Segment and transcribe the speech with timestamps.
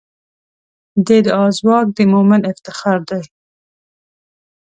[1.07, 3.23] د دعا ځواک د مؤمن افتخار دی.